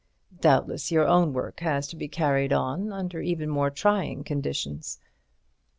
[0.39, 4.99] Doubtless your own work has to be carried on under even more trying conditions."